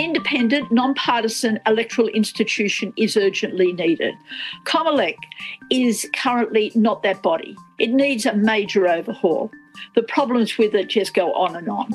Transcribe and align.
An 0.00 0.06
independent, 0.06 0.72
non-partisan 0.72 1.60
electoral 1.66 2.08
institution 2.08 2.90
is 2.96 3.18
urgently 3.18 3.74
needed. 3.74 4.14
Comelec 4.64 5.16
is 5.68 6.08
currently 6.16 6.72
not 6.74 7.02
that 7.02 7.22
body. 7.22 7.54
It 7.78 7.90
needs 7.90 8.24
a 8.24 8.32
major 8.32 8.88
overhaul. 8.88 9.50
The 9.94 10.02
problems 10.04 10.56
with 10.56 10.74
it 10.74 10.88
just 10.88 11.12
go 11.12 11.34
on 11.34 11.54
and 11.54 11.68
on. 11.68 11.90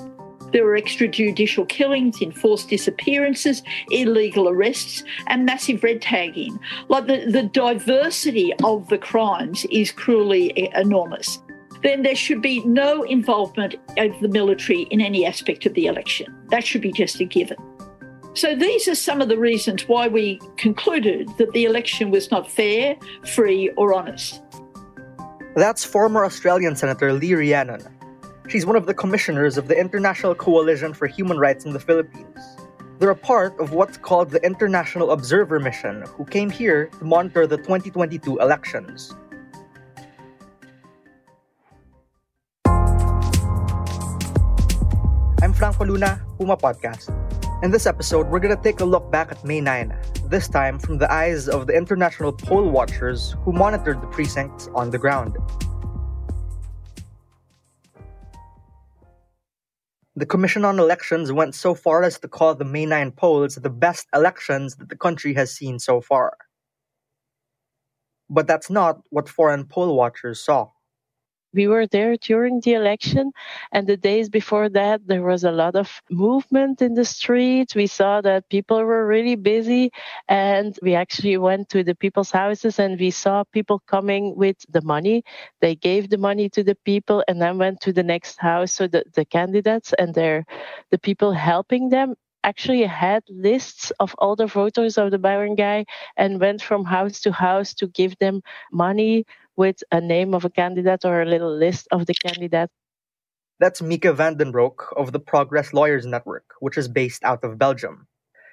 There 0.53 0.67
are 0.67 0.79
extrajudicial 0.79 1.67
killings, 1.67 2.21
enforced 2.21 2.69
disappearances, 2.69 3.63
illegal 3.89 4.49
arrests, 4.49 5.03
and 5.25 5.43
massive 5.43 5.81
red 5.81 6.03
tagging. 6.03 6.59
Like 6.89 7.07
the, 7.07 7.25
the 7.31 7.41
diversity 7.41 8.53
of 8.63 8.87
the 8.89 8.99
crimes 8.99 9.65
is 9.71 9.91
cruelly 9.91 10.69
enormous. 10.75 11.39
Then 11.81 12.03
there 12.03 12.15
should 12.15 12.43
be 12.43 12.63
no 12.65 13.01
involvement 13.01 13.77
of 13.97 14.19
the 14.21 14.29
military 14.29 14.83
in 14.91 15.01
any 15.01 15.25
aspect 15.25 15.65
of 15.65 15.73
the 15.73 15.87
election. 15.87 16.35
That 16.51 16.67
should 16.67 16.81
be 16.81 16.91
just 16.91 17.19
a 17.19 17.25
given. 17.25 17.57
So 18.35 18.53
these 18.53 18.85
are 18.89 18.95
some 18.95 19.21
of 19.21 19.29
the 19.29 19.37
reasons 19.37 19.87
why 19.87 20.09
we 20.09 20.41
concluded 20.57 21.29
that 21.37 21.53
the 21.53 21.63
election 21.63 22.11
was 22.11 22.31
not 22.31 22.51
fair, 22.51 22.97
free, 23.25 23.69
or 23.77 23.93
honest. 23.93 24.41
That's 25.55 25.85
former 25.85 26.25
Australian 26.25 26.75
Senator 26.75 27.13
Lee 27.13 27.33
Rhiannon. 27.33 27.87
She's 28.49 28.65
one 28.65 28.75
of 28.75 28.87
the 28.87 28.93
commissioners 28.93 29.57
of 29.57 29.69
the 29.69 29.79
International 29.79 30.35
Coalition 30.35 30.93
for 30.93 31.07
Human 31.07 31.37
Rights 31.37 31.63
in 31.63 31.71
the 31.71 31.79
Philippines. 31.79 32.37
They're 32.99 33.09
a 33.09 33.15
part 33.15 33.57
of 33.57 33.71
what's 33.71 33.95
called 33.95 34.31
the 34.31 34.45
International 34.45 35.11
Observer 35.11 35.61
Mission, 35.61 36.03
who 36.17 36.25
came 36.25 36.49
here 36.49 36.87
to 36.99 37.05
monitor 37.05 37.47
the 37.47 37.55
2022 37.55 38.37
elections. 38.39 39.15
I'm 45.41 45.53
Franco 45.53 45.85
Luna, 45.85 46.21
Puma 46.37 46.57
Podcast. 46.57 47.24
In 47.63 47.71
this 47.71 47.85
episode, 47.85 48.27
we're 48.27 48.41
going 48.41 48.55
to 48.55 48.61
take 48.61 48.81
a 48.81 48.85
look 48.85 49.09
back 49.09 49.31
at 49.31 49.43
May 49.45 49.61
9, 49.61 49.97
this 50.25 50.49
time 50.49 50.77
from 50.77 50.97
the 50.97 51.11
eyes 51.11 51.47
of 51.47 51.67
the 51.67 51.73
international 51.73 52.33
poll 52.33 52.69
watchers 52.69 53.37
who 53.43 53.53
monitored 53.53 54.01
the 54.01 54.07
precincts 54.07 54.67
on 54.75 54.89
the 54.91 54.97
ground. 54.97 55.37
The 60.17 60.25
Commission 60.25 60.65
on 60.65 60.79
Elections 60.79 61.31
went 61.31 61.55
so 61.55 61.73
far 61.73 62.03
as 62.03 62.19
to 62.19 62.27
call 62.27 62.55
the 62.55 62.65
May 62.65 62.85
9 62.85 63.11
polls 63.11 63.55
the 63.55 63.69
best 63.69 64.07
elections 64.13 64.75
that 64.75 64.89
the 64.89 64.97
country 64.97 65.33
has 65.35 65.55
seen 65.55 65.79
so 65.79 66.01
far. 66.01 66.37
But 68.29 68.47
that's 68.47 68.69
not 68.69 68.99
what 69.11 69.29
foreign 69.29 69.65
poll 69.65 69.95
watchers 69.95 70.43
saw 70.43 70.71
we 71.55 71.67
were 71.67 71.87
there 71.87 72.17
during 72.17 72.61
the 72.61 72.73
election 72.73 73.31
and 73.71 73.87
the 73.87 73.97
days 73.97 74.29
before 74.29 74.69
that 74.69 75.07
there 75.07 75.23
was 75.23 75.43
a 75.43 75.51
lot 75.51 75.75
of 75.75 76.01
movement 76.11 76.81
in 76.81 76.93
the 76.95 77.05
streets 77.05 77.75
we 77.75 77.87
saw 77.87 78.21
that 78.21 78.49
people 78.49 78.83
were 78.83 79.07
really 79.07 79.35
busy 79.35 79.91
and 80.29 80.77
we 80.81 80.95
actually 80.95 81.37
went 81.37 81.69
to 81.69 81.83
the 81.83 81.95
people's 81.95 82.31
houses 82.31 82.79
and 82.79 82.99
we 82.99 83.11
saw 83.11 83.43
people 83.51 83.81
coming 83.87 84.35
with 84.35 84.57
the 84.69 84.81
money. 84.81 85.23
They 85.61 85.75
gave 85.75 86.09
the 86.09 86.17
money 86.17 86.49
to 86.49 86.63
the 86.63 86.75
people 86.85 87.23
and 87.27 87.41
then 87.41 87.57
went 87.57 87.81
to 87.81 87.93
the 87.93 88.03
next 88.03 88.39
house. 88.39 88.71
So 88.73 88.87
the, 88.87 89.03
the 89.15 89.25
candidates 89.25 89.93
and 89.93 90.13
their 90.13 90.45
the 90.91 90.99
people 90.99 91.33
helping 91.33 91.89
them 91.89 92.15
actually 92.43 92.83
had 92.83 93.23
lists 93.29 93.91
of 93.99 94.15
all 94.19 94.35
the 94.35 94.45
voters 94.47 94.97
of 94.97 95.11
the 95.11 95.17
barangay 95.17 95.85
and 96.17 96.39
went 96.39 96.61
from 96.61 96.85
house 96.85 97.19
to 97.21 97.31
house 97.31 97.73
to 97.73 97.87
give 97.87 98.17
them 98.19 98.41
money 98.71 99.25
with 99.57 99.83
a 99.91 100.01
name 100.01 100.33
of 100.33 100.45
a 100.45 100.49
candidate 100.49 101.05
or 101.05 101.21
a 101.21 101.25
little 101.25 101.53
list 101.55 101.87
of 101.91 102.05
the 102.05 102.13
candidate. 102.13 102.69
That's 103.59 103.81
Mika 103.81 104.13
van 104.13 104.37
den 104.37 104.51
Broek 104.51 104.93
of 104.97 105.11
the 105.11 105.19
Progress 105.19 105.73
Lawyers 105.73 106.05
Network, 106.05 106.45
which 106.59 106.77
is 106.77 106.87
based 106.87 107.23
out 107.23 107.43
of 107.43 107.57
Belgium. 107.57 108.07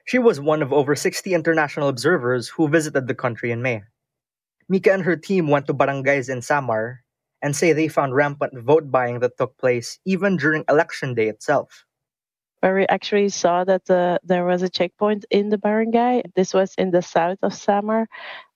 She 0.05 0.19
was 0.19 0.41
one 0.41 0.63
of 0.63 0.73
over 0.73 0.95
60 0.95 1.35
international 1.35 1.89
observers 1.89 2.49
who 2.49 2.69
visited 2.69 3.07
the 3.07 3.15
country 3.15 3.51
in 3.51 3.63
May. 3.63 3.83
Mika 4.69 4.93
and 4.93 5.03
her 5.03 5.17
team 5.17 5.49
went 5.49 5.67
to 5.67 5.75
barangays 5.75 6.29
in 6.29 6.43
Samar 6.43 7.03
and 7.43 7.57
say 7.57 7.73
they 7.73 7.89
found 7.89 8.15
rampant 8.15 8.59
vote 8.63 8.91
buying 8.91 9.19
that 9.21 9.37
took 9.37 9.59
place 9.59 9.99
even 10.05 10.37
during 10.37 10.65
election 10.69 11.15
day 11.15 11.29
itself 11.29 11.85
where 12.63 12.77
we 12.77 12.87
actually 12.87 13.29
saw 13.29 13.65
that 13.65 13.85
the, 13.87 14.21
there 14.23 14.45
was 14.45 14.63
a 14.63 14.69
checkpoint 14.69 15.25
in 15.31 15.49
the 15.49 15.59
barangay. 15.59 16.23
This 16.37 16.55
was 16.55 16.75
in 16.79 16.93
the 16.93 17.03
south 17.03 17.39
of 17.43 17.53
Samar, 17.53 18.07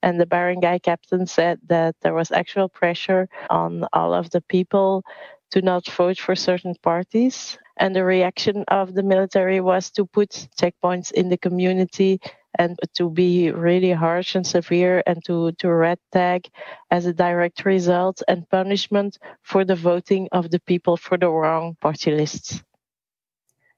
and 0.01 0.17
the 0.17 0.25
barangay 0.25 0.79
captain 0.79 1.27
said 1.27 1.59
that 1.67 1.93
there 2.01 2.13
was 2.13 2.31
actual 2.31 2.69
pressure 2.69 3.27
on 3.49 3.85
all 3.91 4.13
of 4.13 4.29
the 4.29 4.39
people 4.39 5.03
to 5.51 5.61
not 5.61 5.89
vote 5.89 6.17
for 6.17 6.35
certain 6.35 6.75
parties. 6.81 7.57
And 7.75 7.93
the 7.93 8.05
reaction 8.05 8.63
of 8.69 8.93
the 8.93 9.03
military 9.03 9.59
was 9.59 9.91
to 9.91 10.05
put 10.05 10.47
checkpoints 10.57 11.11
in 11.11 11.27
the 11.27 11.37
community 11.37 12.21
and 12.57 12.79
to 12.95 13.09
be 13.09 13.51
really 13.51 13.91
harsh 13.91 14.35
and 14.35 14.47
severe 14.47 15.03
and 15.05 15.23
to, 15.25 15.51
to 15.59 15.69
red 15.69 15.99
tag 16.13 16.47
as 16.91 17.05
a 17.05 17.13
direct 17.13 17.65
result 17.65 18.23
and 18.29 18.49
punishment 18.49 19.17
for 19.43 19.65
the 19.65 19.75
voting 19.75 20.29
of 20.31 20.49
the 20.49 20.61
people 20.61 20.95
for 20.95 21.17
the 21.17 21.29
wrong 21.29 21.75
party 21.81 22.11
lists. 22.11 22.63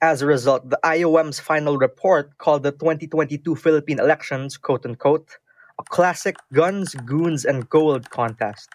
As 0.01 0.21
a 0.21 0.25
result, 0.25 0.69
the 0.69 0.79
IOM's 0.83 1.41
final 1.41 1.77
report 1.77 2.37
called 2.37 2.63
the 2.63 2.71
2022 2.71 3.55
Philippine 3.55 3.99
elections, 3.99 4.55
quote 4.55 4.85
unquote, 4.85 5.37
a 5.77 5.83
classic 5.83 6.37
guns, 6.53 6.95
goons, 6.95 7.43
and 7.43 7.69
gold 7.69 8.09
contest. 8.09 8.69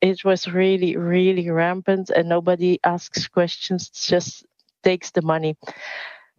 It 0.00 0.24
was 0.24 0.46
really, 0.46 0.96
really 0.96 1.50
rampant, 1.50 2.10
and 2.10 2.28
nobody 2.28 2.78
asks 2.84 3.26
questions, 3.26 3.90
just 3.90 4.46
takes 4.84 5.10
the 5.10 5.22
money. 5.22 5.56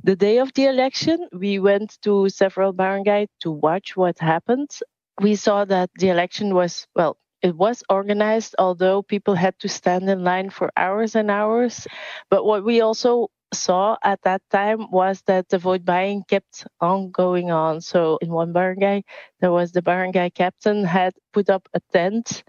The 0.04 0.16
day 0.16 0.40
of 0.40 0.54
the 0.54 0.66
election, 0.66 1.28
we 1.34 1.60
went 1.60 2.02
to 2.04 2.30
several 2.30 2.72
barangay 2.72 3.28
to 3.42 3.52
watch 3.52 3.98
what 3.98 4.18
happened. 4.20 4.72
We 5.20 5.36
saw 5.36 5.66
that 5.66 5.90
the 6.00 6.10
election 6.10 6.56
was, 6.56 6.88
well, 6.96 7.18
it 7.42 7.58
was 7.58 7.84
organized, 7.90 8.56
although 8.58 9.04
people 9.04 9.36
had 9.36 9.60
to 9.60 9.68
stand 9.68 10.10
in 10.10 10.24
line 10.24 10.50
for 10.50 10.72
hours 10.78 11.14
and 11.16 11.30
hours. 11.30 11.88
But 12.30 12.46
what 12.46 12.64
we 12.64 12.82
also 12.82 13.30
saw 13.54 13.98
at 14.04 14.22
that 14.24 14.42
time 14.50 14.90
was 14.92 15.22
that 15.28 15.50
the 15.50 15.58
vote 15.58 15.84
buying 15.86 16.24
kept 16.28 16.66
on 16.80 17.12
going 17.12 17.52
on. 17.52 17.82
So 17.82 18.18
in 18.22 18.30
one 18.30 18.54
barangay, 18.54 19.04
there 19.40 19.52
was 19.52 19.72
the 19.72 19.82
barangay 19.82 20.32
captain 20.32 20.84
had 20.84 21.14
put 21.34 21.50
up 21.50 21.68
a 21.74 21.80
tent 21.92 22.44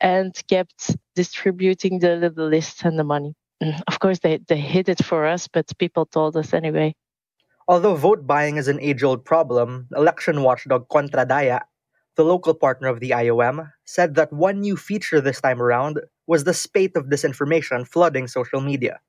and 0.00 0.34
kept 0.48 0.96
distributing 1.14 1.98
the 1.98 2.16
little 2.16 2.48
lists 2.48 2.82
and 2.84 2.98
the 2.98 3.04
money. 3.04 3.34
Mm, 3.62 3.80
of 3.86 3.98
course, 4.00 4.20
they, 4.20 4.38
they 4.48 4.58
hid 4.58 4.88
it 4.88 5.04
for 5.04 5.26
us, 5.26 5.48
but 5.48 5.66
people 5.78 6.06
told 6.06 6.36
us 6.36 6.52
anyway. 6.52 6.94
Although 7.66 7.94
vote 7.96 8.26
buying 8.26 8.56
is 8.56 8.68
an 8.68 8.80
age 8.80 9.02
old 9.02 9.24
problem, 9.24 9.88
election 9.94 10.42
watchdog 10.42 10.88
Kontradaya, 10.88 11.60
the 12.16 12.24
local 12.24 12.54
partner 12.54 12.88
of 12.88 13.00
the 13.00 13.10
IOM, 13.10 13.70
said 13.84 14.14
that 14.14 14.32
one 14.32 14.60
new 14.60 14.76
feature 14.76 15.20
this 15.20 15.40
time 15.40 15.60
around 15.60 16.00
was 16.26 16.44
the 16.44 16.54
spate 16.54 16.96
of 16.96 17.06
disinformation 17.06 17.86
flooding 17.86 18.26
social 18.26 18.60
media 18.60 19.00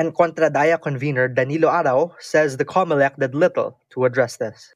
and 0.00 0.16
Kontradaya 0.16 0.80
convener 0.80 1.28
Danilo 1.28 1.68
Arao 1.68 2.16
says 2.18 2.56
the 2.56 2.64
COMELEC 2.64 3.20
did 3.20 3.34
little 3.34 3.76
to 3.92 4.08
address 4.08 4.40
this. 4.40 4.72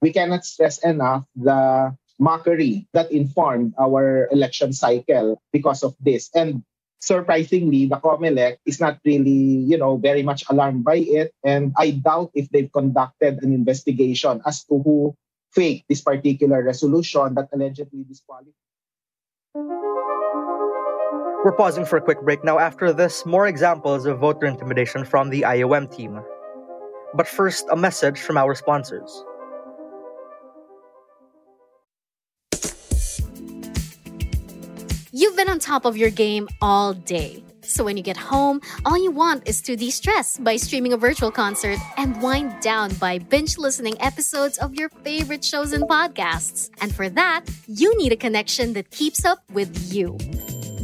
We 0.00 0.14
cannot 0.14 0.46
stress 0.46 0.78
enough 0.86 1.26
the 1.34 1.90
mockery 2.20 2.86
that 2.94 3.10
informed 3.10 3.74
our 3.82 4.30
election 4.30 4.72
cycle 4.72 5.42
because 5.50 5.82
of 5.82 5.98
this. 5.98 6.30
And 6.38 6.62
surprisingly, 7.00 7.90
the 7.90 7.98
COMELEC 7.98 8.62
is 8.64 8.78
not 8.78 9.02
really, 9.04 9.66
you 9.66 9.76
know, 9.76 9.96
very 9.96 10.22
much 10.22 10.44
alarmed 10.48 10.84
by 10.84 11.02
it. 11.02 11.34
And 11.42 11.74
I 11.76 11.98
doubt 11.98 12.30
if 12.34 12.46
they've 12.50 12.70
conducted 12.70 13.42
an 13.42 13.50
investigation 13.50 14.40
as 14.46 14.62
to 14.70 14.78
who 14.78 15.16
faked 15.50 15.88
this 15.88 16.00
particular 16.00 16.62
resolution 16.62 17.34
that 17.34 17.48
allegedly 17.52 18.06
disqualified. 18.06 18.54
We're 21.44 21.52
pausing 21.52 21.84
for 21.84 21.98
a 21.98 22.00
quick 22.00 22.22
break 22.22 22.42
now. 22.42 22.58
After 22.58 22.90
this, 22.90 23.26
more 23.26 23.46
examples 23.46 24.06
of 24.06 24.18
voter 24.18 24.46
intimidation 24.46 25.04
from 25.04 25.28
the 25.28 25.42
IOM 25.42 25.94
team. 25.94 26.22
But 27.12 27.28
first, 27.28 27.66
a 27.70 27.76
message 27.76 28.18
from 28.18 28.38
our 28.38 28.54
sponsors. 28.54 29.22
You've 35.12 35.36
been 35.36 35.50
on 35.50 35.58
top 35.58 35.84
of 35.84 35.98
your 35.98 36.08
game 36.08 36.48
all 36.62 36.94
day. 36.94 37.44
So 37.60 37.84
when 37.84 37.98
you 37.98 38.02
get 38.02 38.16
home, 38.16 38.62
all 38.86 38.96
you 38.96 39.10
want 39.10 39.46
is 39.46 39.60
to 39.62 39.76
de 39.76 39.90
stress 39.90 40.38
by 40.38 40.56
streaming 40.56 40.94
a 40.94 40.96
virtual 40.96 41.30
concert 41.30 41.78
and 41.98 42.22
wind 42.22 42.58
down 42.62 42.94
by 42.94 43.18
binge 43.18 43.58
listening 43.58 44.00
episodes 44.00 44.56
of 44.56 44.74
your 44.74 44.88
favorite 44.88 45.44
shows 45.44 45.74
and 45.74 45.84
podcasts. 45.84 46.70
And 46.80 46.94
for 46.94 47.10
that, 47.10 47.44
you 47.68 47.94
need 47.98 48.12
a 48.12 48.16
connection 48.16 48.72
that 48.72 48.90
keeps 48.90 49.26
up 49.26 49.40
with 49.52 49.92
you. 49.92 50.16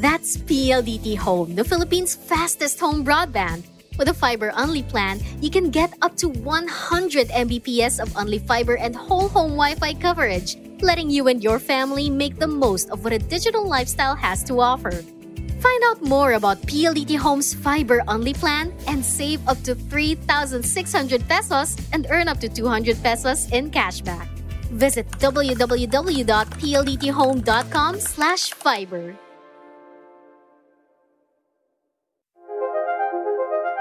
That's 0.00 0.37
PLDT 0.38 1.19
Home, 1.19 1.55
the 1.55 1.62
Philippines' 1.62 2.17
fastest 2.17 2.81
home 2.81 3.05
broadband. 3.05 3.64
With 3.99 4.08
a 4.08 4.14
fiber 4.14 4.50
only 4.56 4.82
plan, 4.82 5.20
you 5.43 5.50
can 5.50 5.69
get 5.69 5.93
up 6.00 6.17
to 6.25 6.31
100 6.31 7.29
Mbps 7.29 8.00
of 8.00 8.17
only 8.17 8.38
fiber 8.38 8.79
and 8.79 8.97
whole 8.97 9.29
home 9.29 9.61
Wi 9.61 9.75
Fi 9.75 9.93
coverage, 9.93 10.56
letting 10.81 11.11
you 11.11 11.29
and 11.29 11.44
your 11.44 11.58
family 11.58 12.08
make 12.08 12.38
the 12.38 12.47
most 12.47 12.88
of 12.88 13.05
what 13.05 13.12
a 13.12 13.19
digital 13.19 13.69
lifestyle 13.69 14.17
has 14.17 14.43
to 14.44 14.61
offer. 14.61 15.05
Find 15.61 15.82
out 15.93 16.00
more 16.00 16.32
about 16.32 16.62
PLDT 16.62 17.19
Home's 17.19 17.53
fiber 17.53 18.03
only 18.08 18.32
plan 18.32 18.73
and 18.88 19.05
save 19.05 19.46
up 19.46 19.61
to 19.69 19.75
3,600 19.75 21.29
pesos 21.29 21.76
and 21.93 22.06
earn 22.08 22.26
up 22.26 22.41
to 22.41 22.49
200 22.49 23.03
pesos 23.03 23.53
in 23.53 23.70
cashback. 23.70 24.29
Visit 24.73 25.11
www.pldthome.com 25.20 28.00
slash 28.00 28.55
fiber. 28.55 29.14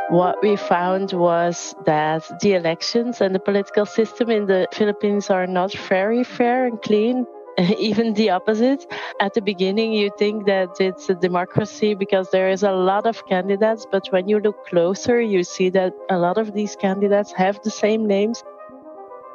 What 0.10 0.42
we 0.42 0.56
found 0.56 1.14
was 1.14 1.76
that 1.86 2.24
the 2.42 2.54
elections 2.54 3.22
and 3.22 3.34
the 3.34 3.40
political 3.40 3.86
system 3.86 4.32
in 4.32 4.48
the 4.48 4.68
Philippines 4.74 5.30
are 5.30 5.46
not 5.46 5.72
very 5.74 6.24
fair 6.24 6.66
and 6.66 6.82
clean. 6.82 7.26
even 7.78 8.14
the 8.14 8.30
opposite. 8.30 8.86
At 9.20 9.34
the 9.34 9.42
beginning, 9.42 9.94
you 9.94 10.12
think 10.18 10.46
that 10.46 10.80
it's 10.80 11.10
a 11.10 11.16
democracy 11.16 11.94
because 11.94 12.30
there 12.32 12.50
is 12.50 12.64
a 12.64 12.72
lot 12.72 13.06
of 13.06 13.26
candidates, 13.28 13.86
but 13.92 14.08
when 14.12 14.30
you 14.30 14.40
look 14.40 14.66
closer, 14.66 15.20
you 15.20 15.44
see 15.44 15.70
that 15.72 15.94
a 16.10 16.18
lot 16.18 16.38
of 16.38 16.54
these 16.54 16.76
candidates 16.76 17.32
have 17.34 17.62
the 17.64 17.72
same 17.72 18.08
names. 18.08 18.44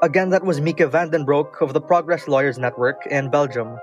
Again, 0.03 0.31
that 0.31 0.45
was 0.45 0.61
Mika 0.61 0.89
van 0.89 1.11
den 1.11 1.25
Broek 1.25 1.61
of 1.61 1.73
the 1.73 1.81
Progress 1.81 2.27
Lawyers 2.27 2.59
Network 2.59 3.07
in 3.11 3.31
Belgium. 3.31 3.79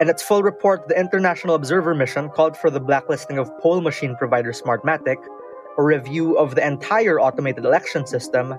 In 0.00 0.08
its 0.08 0.22
full 0.22 0.42
report, 0.42 0.88
the 0.88 0.98
International 0.98 1.54
Observer 1.54 1.94
Mission 1.94 2.28
called 2.30 2.56
for 2.56 2.70
the 2.70 2.80
blacklisting 2.80 3.38
of 3.38 3.50
poll 3.58 3.80
machine 3.80 4.16
provider 4.16 4.52
Smartmatic, 4.52 5.16
a 5.78 5.82
review 5.82 6.36
of 6.38 6.54
the 6.54 6.66
entire 6.66 7.20
automated 7.20 7.64
election 7.64 8.06
system, 8.06 8.54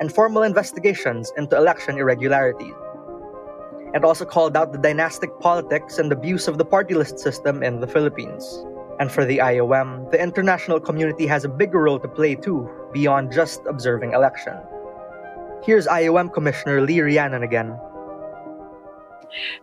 and 0.00 0.12
formal 0.12 0.42
investigations 0.42 1.32
into 1.36 1.56
election 1.56 1.96
irregularities 1.98 2.74
It 3.94 4.04
also 4.04 4.24
called 4.24 4.56
out 4.56 4.72
the 4.72 4.78
dynastic 4.78 5.30
politics 5.40 5.98
and 5.98 6.12
abuse 6.12 6.48
of 6.48 6.58
the 6.58 6.64
party 6.64 6.94
list 6.94 7.18
system 7.18 7.62
in 7.62 7.80
the 7.80 7.86
Philippines. 7.86 8.44
And 9.00 9.10
for 9.10 9.24
the 9.24 9.38
IOM, 9.38 10.10
the 10.10 10.20
international 10.20 10.80
community 10.80 11.26
has 11.26 11.44
a 11.44 11.48
bigger 11.48 11.82
role 11.82 11.98
to 12.00 12.08
play 12.08 12.34
too, 12.34 12.68
beyond 12.92 13.32
just 13.32 13.60
observing 13.66 14.12
election. 14.12 14.54
Here's 15.62 15.86
IOM 15.86 16.32
Commissioner 16.32 16.80
Lee 16.80 17.00
Rhiannon 17.00 17.42
again. 17.42 17.78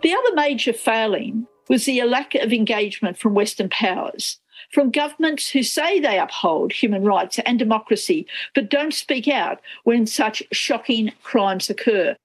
The 0.02 0.14
other 0.14 0.36
major 0.36 0.74
failing 0.74 1.48
was 1.70 1.86
the 1.86 2.02
lack 2.04 2.36
of 2.36 2.52
engagement 2.52 3.18
from 3.18 3.34
Western 3.34 3.70
powers, 3.70 4.40
from 4.72 4.92
governments 4.92 5.50
who 5.50 5.64
say 5.64 6.00
they 6.00 6.20
uphold 6.20 6.72
human 6.72 7.04
rights 7.04 7.40
and 7.40 7.60
democracy, 7.60 8.26
but 8.56 8.70
don't 8.70 8.94
speak 8.94 9.28
out 9.28 9.60
when 9.84 10.06
such 10.06 10.44
shocking 10.52 11.12
crimes 11.24 11.70
occur. 11.70 12.16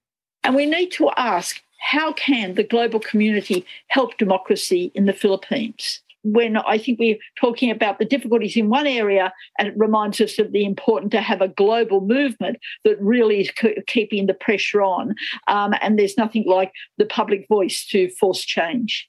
And 0.43 0.55
we 0.55 0.65
need 0.65 0.91
to 0.93 1.09
ask 1.17 1.61
how 1.79 2.13
can 2.13 2.55
the 2.55 2.63
global 2.63 2.99
community 2.99 3.65
help 3.87 4.17
democracy 4.17 4.91
in 4.93 5.05
the 5.05 5.13
Philippines? 5.13 6.01
When 6.23 6.57
I 6.57 6.77
think 6.77 6.99
we're 6.99 7.17
talking 7.39 7.71
about 7.71 7.97
the 7.97 8.05
difficulties 8.05 8.57
in 8.57 8.69
one 8.69 8.85
area, 8.85 9.31
and 9.57 9.69
it 9.69 9.73
reminds 9.77 10.19
us 10.19 10.37
of 10.37 10.51
the 10.51 10.65
important 10.65 11.13
to 11.13 11.21
have 11.21 11.41
a 11.41 11.47
global 11.47 12.01
movement 12.01 12.57
that 12.83 13.01
really 13.01 13.39
is 13.39 13.51
keeping 13.87 14.27
the 14.27 14.33
pressure 14.33 14.81
on. 14.81 15.15
Um, 15.47 15.73
and 15.81 15.97
there's 15.97 16.17
nothing 16.17 16.43
like 16.45 16.73
the 16.97 17.05
public 17.05 17.47
voice 17.47 17.85
to 17.85 18.09
force 18.09 18.43
change. 18.43 19.07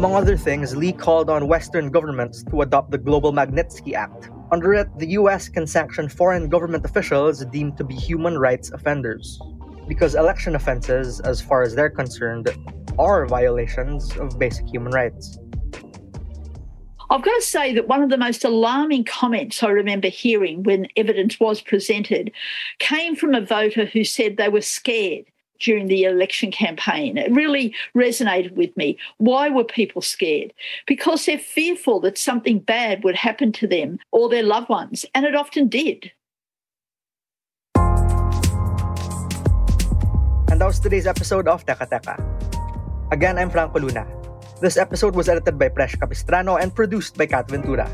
Among 0.00 0.14
other 0.14 0.38
things, 0.38 0.74
Lee 0.74 0.94
called 0.94 1.28
on 1.28 1.46
Western 1.46 1.90
governments 1.90 2.42
to 2.44 2.62
adopt 2.62 2.90
the 2.90 2.96
Global 2.96 3.34
Magnitsky 3.34 3.92
Act, 3.92 4.30
under 4.50 4.72
it, 4.72 4.88
the 4.96 5.08
US 5.08 5.50
can 5.50 5.66
sanction 5.66 6.08
foreign 6.08 6.48
government 6.48 6.86
officials 6.86 7.44
deemed 7.44 7.76
to 7.76 7.84
be 7.84 7.94
human 7.94 8.38
rights 8.38 8.70
offenders. 8.70 9.38
Because 9.86 10.14
election 10.14 10.54
offenses, 10.54 11.20
as 11.20 11.42
far 11.42 11.60
as 11.60 11.74
they're 11.74 11.90
concerned, 11.90 12.48
are 12.98 13.26
violations 13.26 14.16
of 14.16 14.38
basic 14.38 14.66
human 14.66 14.90
rights. 14.90 15.38
I've 17.10 17.22
got 17.22 17.34
to 17.34 17.42
say 17.42 17.74
that 17.74 17.86
one 17.86 18.02
of 18.02 18.08
the 18.08 18.16
most 18.16 18.42
alarming 18.42 19.04
comments 19.04 19.62
I 19.62 19.68
remember 19.68 20.08
hearing 20.08 20.62
when 20.62 20.88
evidence 20.96 21.38
was 21.38 21.60
presented 21.60 22.32
came 22.78 23.16
from 23.16 23.34
a 23.34 23.44
voter 23.44 23.84
who 23.84 24.04
said 24.04 24.38
they 24.38 24.48
were 24.48 24.62
scared 24.62 25.26
during 25.60 25.86
the 25.86 26.04
election 26.04 26.50
campaign. 26.50 27.16
It 27.16 27.30
really 27.32 27.74
resonated 27.94 28.52
with 28.56 28.76
me. 28.76 28.98
Why 29.18 29.48
were 29.48 29.64
people 29.64 30.02
scared? 30.02 30.52
Because 30.86 31.26
they're 31.26 31.38
fearful 31.38 32.00
that 32.00 32.18
something 32.18 32.58
bad 32.58 33.04
would 33.04 33.14
happen 33.14 33.52
to 33.52 33.66
them 33.66 33.98
or 34.10 34.28
their 34.28 34.42
loved 34.42 34.68
ones, 34.68 35.06
and 35.14 35.24
it 35.24 35.36
often 35.36 35.68
did. 35.68 36.10
And 40.50 40.60
that 40.60 40.66
was 40.66 40.80
today's 40.80 41.06
episode 41.06 41.46
of 41.46 41.64
Teka 41.64 41.88
Teka. 41.88 42.18
Again, 43.12 43.38
I'm 43.38 43.50
Franco 43.50 43.78
Luna. 43.78 44.06
This 44.60 44.76
episode 44.76 45.14
was 45.14 45.28
edited 45.28 45.58
by 45.58 45.68
Presh 45.68 45.98
Capistrano 45.98 46.56
and 46.56 46.74
produced 46.74 47.16
by 47.16 47.26
Kat 47.26 47.48
Ventura. 47.48 47.88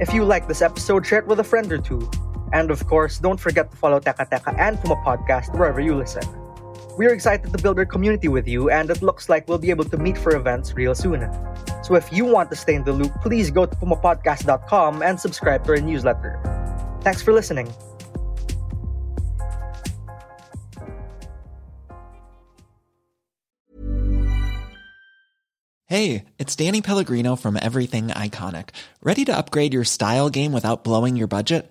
If 0.00 0.12
you 0.12 0.24
like 0.24 0.48
this 0.48 0.62
episode, 0.62 1.06
share 1.06 1.20
it 1.20 1.26
with 1.26 1.38
a 1.38 1.44
friend 1.44 1.70
or 1.70 1.78
two. 1.78 2.10
And 2.52 2.70
of 2.70 2.86
course, 2.86 3.18
don't 3.18 3.38
forget 3.38 3.70
to 3.70 3.76
follow 3.76 4.00
Teka 4.00 4.28
Teka 4.28 4.58
and 4.58 4.80
Puma 4.80 4.96
Podcast 5.04 5.56
wherever 5.56 5.80
you 5.80 5.94
listen. 5.94 6.41
We're 6.98 7.14
excited 7.14 7.50
to 7.50 7.62
build 7.62 7.78
our 7.78 7.86
community 7.86 8.28
with 8.28 8.46
you, 8.46 8.68
and 8.68 8.90
it 8.90 9.00
looks 9.00 9.28
like 9.30 9.48
we'll 9.48 9.58
be 9.58 9.70
able 9.70 9.84
to 9.86 9.96
meet 9.96 10.18
for 10.18 10.36
events 10.36 10.74
real 10.74 10.94
soon. 10.94 11.26
So 11.82 11.94
if 11.94 12.12
you 12.12 12.26
want 12.26 12.50
to 12.50 12.56
stay 12.56 12.74
in 12.74 12.84
the 12.84 12.92
loop, 12.92 13.12
please 13.22 13.50
go 13.50 13.64
to 13.64 13.74
pumapodcast.com 13.76 15.02
and 15.02 15.18
subscribe 15.18 15.64
to 15.64 15.72
our 15.72 15.80
newsletter. 15.80 16.38
Thanks 17.00 17.22
for 17.22 17.32
listening. 17.32 17.72
Hey, 25.86 26.24
it's 26.38 26.56
Danny 26.56 26.80
Pellegrino 26.80 27.36
from 27.36 27.58
Everything 27.60 28.08
Iconic. 28.08 28.70
Ready 29.02 29.24
to 29.26 29.36
upgrade 29.36 29.74
your 29.74 29.84
style 29.84 30.30
game 30.30 30.52
without 30.52 30.84
blowing 30.84 31.16
your 31.16 31.26
budget? 31.26 31.70